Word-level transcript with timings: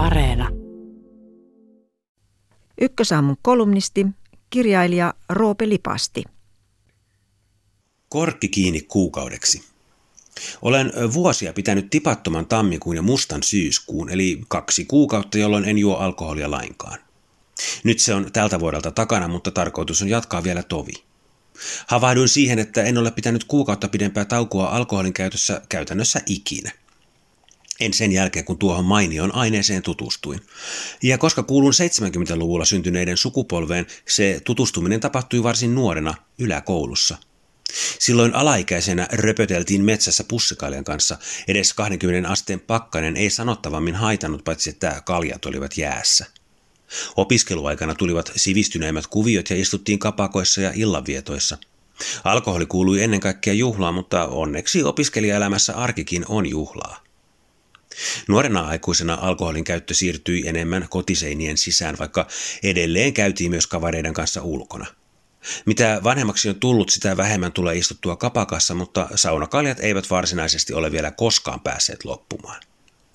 Areena. 0.00 0.48
Ykkösaamun 2.80 3.36
kolumnisti, 3.42 4.06
kirjailija 4.50 5.14
Roope 5.28 5.68
Lipasti. 5.68 6.24
Korkki 8.08 8.48
kiinni 8.48 8.80
kuukaudeksi. 8.80 9.62
Olen 10.62 10.92
vuosia 11.12 11.52
pitänyt 11.52 11.90
tipattoman 11.90 12.46
tammikuun 12.46 12.96
ja 12.96 13.02
mustan 13.02 13.42
syyskuun, 13.42 14.10
eli 14.10 14.40
kaksi 14.48 14.84
kuukautta, 14.84 15.38
jolloin 15.38 15.64
en 15.64 15.78
juo 15.78 15.96
alkoholia 15.96 16.50
lainkaan. 16.50 16.98
Nyt 17.84 17.98
se 17.98 18.14
on 18.14 18.32
tältä 18.32 18.60
vuodelta 18.60 18.90
takana, 18.90 19.28
mutta 19.28 19.50
tarkoitus 19.50 20.02
on 20.02 20.08
jatkaa 20.08 20.44
vielä 20.44 20.62
tovi. 20.62 20.92
Havahduin 21.86 22.28
siihen, 22.28 22.58
että 22.58 22.82
en 22.82 22.98
ole 22.98 23.10
pitänyt 23.10 23.44
kuukautta 23.44 23.88
pidempää 23.88 24.24
taukoa 24.24 24.68
alkoholin 24.68 25.12
käytössä 25.12 25.62
käytännössä 25.68 26.20
ikinä. 26.26 26.70
En 27.80 27.92
sen 27.92 28.12
jälkeen, 28.12 28.44
kun 28.44 28.58
tuohon 28.58 28.84
mainion 28.84 29.34
aineeseen 29.34 29.82
tutustuin. 29.82 30.40
Ja 31.02 31.18
koska 31.18 31.42
kuulun 31.42 31.72
70-luvulla 31.72 32.64
syntyneiden 32.64 33.16
sukupolveen, 33.16 33.86
se 34.08 34.40
tutustuminen 34.44 35.00
tapahtui 35.00 35.42
varsin 35.42 35.74
nuorena 35.74 36.14
yläkoulussa. 36.38 37.16
Silloin 37.98 38.34
alaikäisenä 38.34 39.08
röpöteltiin 39.12 39.84
metsässä 39.84 40.24
pussikaljan 40.24 40.84
kanssa. 40.84 41.18
Edes 41.48 41.74
20 41.74 42.28
asteen 42.28 42.60
pakkanen 42.60 43.16
ei 43.16 43.30
sanottavammin 43.30 43.94
haitannut, 43.94 44.44
paitsi 44.44 44.70
että 44.70 45.02
kaljat 45.06 45.46
olivat 45.46 45.78
jäässä. 45.78 46.26
Opiskeluaikana 47.16 47.94
tulivat 47.94 48.32
sivistyneimmät 48.36 49.06
kuviot 49.06 49.50
ja 49.50 49.56
istuttiin 49.56 49.98
kapakoissa 49.98 50.60
ja 50.60 50.72
illanvietoissa. 50.74 51.58
Alkoholi 52.24 52.66
kuului 52.66 53.02
ennen 53.02 53.20
kaikkea 53.20 53.52
juhlaan, 53.52 53.94
mutta 53.94 54.26
onneksi 54.26 54.84
opiskelijaelämässä 54.84 55.76
arkikin 55.76 56.24
on 56.28 56.46
juhlaa. 56.46 57.09
Nuorena 58.28 58.60
aikuisena 58.60 59.18
alkoholin 59.20 59.64
käyttö 59.64 59.94
siirtyi 59.94 60.48
enemmän 60.48 60.86
kotiseinien 60.90 61.58
sisään, 61.58 61.98
vaikka 61.98 62.26
edelleen 62.62 63.14
käytiin 63.14 63.50
myös 63.50 63.66
kavareiden 63.66 64.14
kanssa 64.14 64.42
ulkona. 64.42 64.86
Mitä 65.66 66.00
vanhemmaksi 66.04 66.48
on 66.48 66.60
tullut, 66.60 66.90
sitä 66.90 67.16
vähemmän 67.16 67.52
tulee 67.52 67.76
istuttua 67.76 68.16
kapakassa, 68.16 68.74
mutta 68.74 69.08
saunakaljat 69.14 69.80
eivät 69.80 70.10
varsinaisesti 70.10 70.72
ole 70.72 70.92
vielä 70.92 71.10
koskaan 71.10 71.60
päässeet 71.60 72.04
loppumaan. 72.04 72.62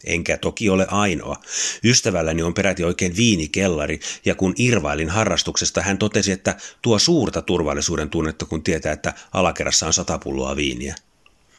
Enkä 0.06 0.38
toki 0.38 0.70
ole 0.70 0.88
ainoa. 0.90 1.36
Ystävälläni 1.84 2.44
on 2.44 2.54
peräti 2.54 2.84
oikein 2.84 3.16
viinikellari, 3.16 4.00
ja 4.26 4.36
kun 4.36 4.54
irvailin 4.58 5.10
harrastuksesta, 5.10 5.82
hän 5.82 5.98
totesi, 5.98 6.32
että 6.32 6.56
tuo 6.82 7.00
suurta 7.00 7.42
turvallisuuden 7.42 8.10
tunnetta, 8.10 8.46
kun 8.46 8.64
tietää, 8.64 8.94
että 8.94 9.14
alakerrassa 9.34 9.88
on 9.88 9.94
sata 9.94 10.18
pulloa 10.18 10.56
viiniä. 10.56 10.96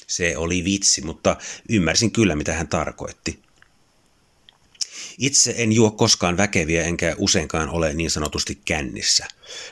Se 0.07 0.37
oli 0.37 0.65
vitsi, 0.65 1.03
mutta 1.03 1.37
ymmärsin 1.69 2.11
kyllä, 2.13 2.37
mitä 2.37 2.53
hän 2.53 2.69
tarkoitti. 2.69 3.47
Itse 5.19 5.55
en 5.57 5.73
juo 5.73 5.91
koskaan 5.91 6.37
väkeviä 6.37 6.83
enkä 6.85 7.15
useinkaan 7.19 7.69
ole 7.69 7.95
niin 7.95 8.11
sanotusti 8.11 8.59
kännissä. 8.65 9.27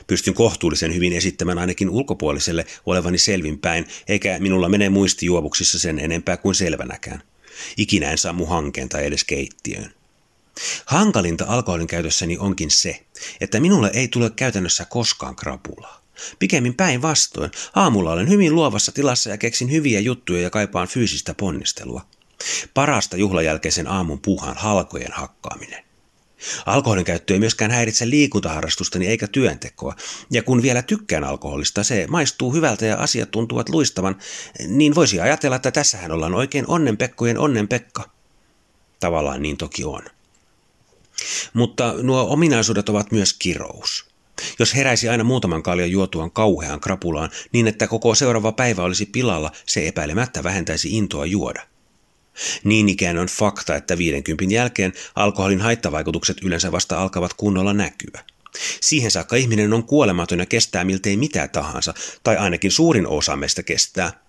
Pystyn 0.07 0.33
kohtuullisen 0.33 0.93
hyvin 0.95 1.13
esittämään 1.13 1.57
ainakin 1.57 1.89
ulkopuoliselle 1.89 2.65
olevani 2.85 3.17
selvinpäin, 3.17 3.87
eikä 4.07 4.39
minulla 4.39 4.69
mene 4.69 4.89
muisti 4.89 5.25
juovuksissa 5.25 5.79
sen 5.79 5.99
enempää 5.99 6.37
kuin 6.37 6.55
selvänäkään. 6.55 7.23
Ikinä 7.77 8.11
en 8.11 8.17
sammu 8.17 8.45
hankeen 8.45 8.89
tai 8.89 9.05
edes 9.05 9.23
keittiöön. 9.23 9.93
Hankalinta 10.85 11.45
alkoholin 11.47 11.87
käytössäni 11.87 12.37
onkin 12.37 12.71
se, 12.71 13.05
että 13.41 13.59
minulle 13.59 13.91
ei 13.93 14.07
tule 14.07 14.29
käytännössä 14.29 14.85
koskaan 14.85 15.35
krapulaa. 15.35 16.04
Pikemmin 16.39 16.75
päinvastoin. 16.75 17.51
Aamulla 17.75 18.11
olen 18.11 18.29
hyvin 18.29 18.55
luovassa 18.55 18.91
tilassa 18.91 19.29
ja 19.29 19.37
keksin 19.37 19.71
hyviä 19.71 19.99
juttuja 19.99 20.41
ja 20.41 20.49
kaipaan 20.49 20.87
fyysistä 20.87 21.33
ponnistelua. 21.33 22.01
Parasta 22.73 23.17
juhlajälkeisen 23.17 23.87
aamun 23.87 24.19
puuhan 24.21 24.55
halkojen 24.57 25.11
hakkaaminen. 25.11 25.85
Alkoholin 26.65 27.05
käyttö 27.05 27.33
ei 27.33 27.39
myöskään 27.39 27.71
häiritse 27.71 28.09
liikuntaharrastustani 28.09 29.07
eikä 29.07 29.27
työntekoa, 29.27 29.95
ja 30.31 30.43
kun 30.43 30.61
vielä 30.61 30.81
tykkään 30.81 31.23
alkoholista, 31.23 31.83
se 31.83 32.07
maistuu 32.09 32.53
hyvältä 32.53 32.85
ja 32.85 32.97
asiat 32.97 33.31
tuntuvat 33.31 33.69
luistavan, 33.69 34.15
niin 34.67 34.95
voisi 34.95 35.19
ajatella, 35.19 35.55
että 35.55 35.71
tässähän 35.71 36.11
ollaan 36.11 36.33
oikein 36.33 36.65
onnenpekkojen 36.67 37.37
onnenpekka. 37.37 38.09
Tavallaan 38.99 39.41
niin 39.41 39.57
toki 39.57 39.83
on. 39.83 40.01
Mutta 41.53 41.93
nuo 42.01 42.27
ominaisuudet 42.29 42.89
ovat 42.89 43.11
myös 43.11 43.33
kirous. 43.33 44.14
Jos 44.59 44.75
heräisi 44.75 45.09
aina 45.09 45.23
muutaman 45.23 45.63
kaljan 45.63 45.91
juotuaan 45.91 46.31
kauhean 46.31 46.79
krapulaan 46.79 47.29
niin, 47.51 47.67
että 47.67 47.87
koko 47.87 48.15
seuraava 48.15 48.51
päivä 48.51 48.83
olisi 48.83 49.05
pilalla, 49.05 49.51
se 49.65 49.87
epäilemättä 49.87 50.43
vähentäisi 50.43 50.97
intoa 50.97 51.25
juoda. 51.25 51.67
Niin 52.63 52.89
ikään 52.89 53.17
on 53.17 53.27
fakta, 53.27 53.75
että 53.75 53.97
50 53.97 54.55
jälkeen 54.55 54.93
alkoholin 55.15 55.61
haittavaikutukset 55.61 56.37
yleensä 56.43 56.71
vasta 56.71 57.01
alkavat 57.01 57.33
kunnolla 57.33 57.73
näkyä. 57.73 58.23
Siihen 58.81 59.11
saakka 59.11 59.35
ihminen 59.35 59.73
on 59.73 59.83
kuolematon 59.83 60.39
ja 60.39 60.45
kestää 60.45 60.83
miltei 60.83 61.17
mitä 61.17 61.47
tahansa, 61.47 61.93
tai 62.23 62.37
ainakin 62.37 62.71
suurin 62.71 63.07
osa 63.07 63.35
meistä 63.35 63.63
kestää. 63.63 64.25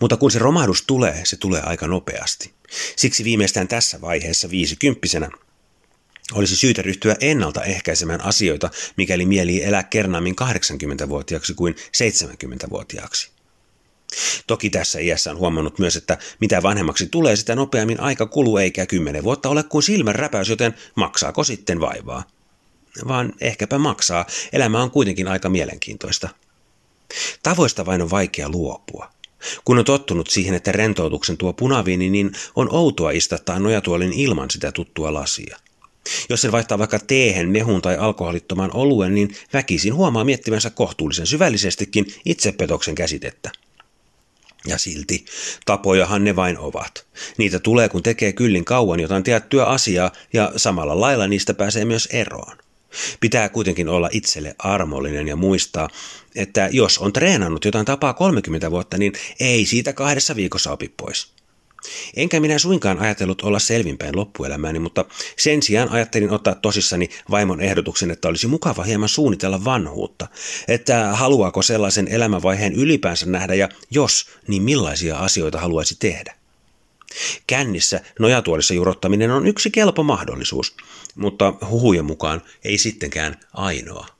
Mutta 0.00 0.16
kun 0.16 0.30
se 0.30 0.38
romahdus 0.38 0.82
tulee, 0.82 1.20
se 1.24 1.36
tulee 1.36 1.62
aika 1.62 1.86
nopeasti. 1.86 2.52
Siksi 2.96 3.24
viimeistään 3.24 3.68
tässä 3.68 4.00
vaiheessa 4.00 4.50
viisikymppisenä 4.50 5.30
olisi 6.32 6.56
syytä 6.56 6.82
ryhtyä 6.82 7.16
ennaltaehkäisemään 7.20 8.24
asioita, 8.24 8.70
mikäli 8.96 9.26
mieli 9.26 9.64
elää 9.64 9.82
kernaammin 9.82 10.34
80-vuotiaaksi 10.42 11.54
kuin 11.54 11.74
70-vuotiaaksi. 11.74 13.30
Toki 14.46 14.70
tässä 14.70 14.98
iässä 14.98 15.30
on 15.30 15.38
huomannut 15.38 15.78
myös, 15.78 15.96
että 15.96 16.18
mitä 16.40 16.62
vanhemmaksi 16.62 17.06
tulee, 17.06 17.36
sitä 17.36 17.54
nopeammin 17.54 18.00
aika 18.00 18.26
kuluu 18.26 18.58
eikä 18.58 18.86
kymmenen 18.86 19.24
vuotta 19.24 19.48
ole 19.48 19.62
kuin 19.62 19.82
silmän 19.82 20.14
räpäys, 20.14 20.48
joten 20.48 20.74
maksaako 20.94 21.44
sitten 21.44 21.80
vaivaa? 21.80 22.24
Vaan 23.08 23.32
ehkäpä 23.40 23.78
maksaa, 23.78 24.26
elämä 24.52 24.82
on 24.82 24.90
kuitenkin 24.90 25.28
aika 25.28 25.48
mielenkiintoista. 25.48 26.28
Tavoista 27.42 27.86
vain 27.86 28.02
on 28.02 28.10
vaikea 28.10 28.48
luopua. 28.48 29.10
Kun 29.64 29.78
on 29.78 29.84
tottunut 29.84 30.30
siihen, 30.30 30.54
että 30.54 30.72
rentoutuksen 30.72 31.36
tuo 31.36 31.52
punaviini, 31.52 32.10
niin 32.10 32.32
on 32.56 32.74
outoa 32.74 33.10
istattaa 33.10 33.58
nojatuolin 33.58 34.12
ilman 34.12 34.50
sitä 34.50 34.72
tuttua 34.72 35.14
lasia. 35.14 35.56
Jos 36.28 36.40
sen 36.40 36.52
vaihtaa 36.52 36.78
vaikka 36.78 36.98
teehen, 36.98 37.48
mehun 37.48 37.82
tai 37.82 37.96
alkoholittoman 37.96 38.70
oluen, 38.74 39.14
niin 39.14 39.34
väkisin 39.52 39.94
huomaa 39.94 40.24
miettimänsä 40.24 40.70
kohtuullisen 40.70 41.26
syvällisestikin 41.26 42.06
itsepetoksen 42.24 42.94
käsitettä. 42.94 43.50
Ja 44.66 44.78
silti, 44.78 45.24
tapojahan 45.66 46.24
ne 46.24 46.36
vain 46.36 46.58
ovat. 46.58 47.06
Niitä 47.36 47.58
tulee, 47.58 47.88
kun 47.88 48.02
tekee 48.02 48.32
kyllin 48.32 48.64
kauan 48.64 49.00
jotain 49.00 49.22
tiettyä 49.22 49.64
asiaa, 49.64 50.12
ja 50.32 50.52
samalla 50.56 51.00
lailla 51.00 51.26
niistä 51.26 51.54
pääsee 51.54 51.84
myös 51.84 52.08
eroon. 52.12 52.56
Pitää 53.20 53.48
kuitenkin 53.48 53.88
olla 53.88 54.08
itselle 54.12 54.54
armollinen 54.58 55.28
ja 55.28 55.36
muistaa, 55.36 55.88
että 56.34 56.68
jos 56.72 56.98
on 56.98 57.12
treenannut 57.12 57.64
jotain 57.64 57.86
tapaa 57.86 58.14
30 58.14 58.70
vuotta, 58.70 58.98
niin 58.98 59.12
ei 59.40 59.66
siitä 59.66 59.92
kahdessa 59.92 60.36
viikossa 60.36 60.72
opi 60.72 60.94
pois. 60.96 61.37
Enkä 62.16 62.40
minä 62.40 62.58
suinkaan 62.58 62.98
ajatellut 62.98 63.42
olla 63.42 63.58
selvinpäin 63.58 64.16
loppuelämääni, 64.16 64.78
mutta 64.78 65.04
sen 65.36 65.62
sijaan 65.62 65.88
ajattelin 65.88 66.30
ottaa 66.30 66.54
tosissani 66.54 67.10
vaimon 67.30 67.60
ehdotuksen, 67.60 68.10
että 68.10 68.28
olisi 68.28 68.46
mukava 68.46 68.82
hieman 68.82 69.08
suunnitella 69.08 69.64
vanhuutta. 69.64 70.28
Että 70.68 71.08
haluaako 71.12 71.62
sellaisen 71.62 72.08
elämänvaiheen 72.08 72.72
ylipäänsä 72.72 73.26
nähdä 73.26 73.54
ja 73.54 73.68
jos, 73.90 74.26
niin 74.48 74.62
millaisia 74.62 75.18
asioita 75.18 75.60
haluaisi 75.60 75.96
tehdä. 75.98 76.34
Kännissä 77.46 78.00
nojatuolissa 78.18 78.74
jurottaminen 78.74 79.30
on 79.30 79.46
yksi 79.46 79.70
kelpo 79.70 80.02
mahdollisuus, 80.02 80.76
mutta 81.14 81.54
huhujen 81.70 82.04
mukaan 82.04 82.42
ei 82.64 82.78
sittenkään 82.78 83.36
ainoa. 83.54 84.17